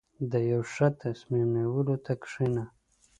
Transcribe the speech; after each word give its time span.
•د 0.31 0.33
یو 0.51 0.61
ښه 0.73 0.87
تصمیم 1.03 1.47
نیولو 1.55 1.95
ته 2.05 2.13
کښېنه. 2.23 2.63